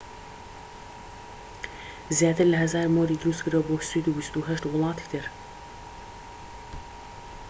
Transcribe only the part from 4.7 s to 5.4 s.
وڵاتی تر